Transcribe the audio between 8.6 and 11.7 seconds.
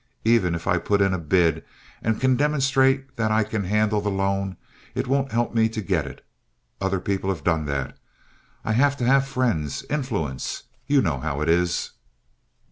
I have to have friends—influence. You know how it